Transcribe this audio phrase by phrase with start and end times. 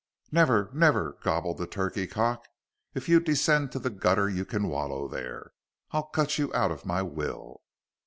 [0.31, 0.71] "Never!
[0.73, 2.47] never!" gobbled the turkey cock.
[2.95, 5.51] "If you descend to the gutter you can wallow there.
[5.91, 7.61] I'll cut you out of my will."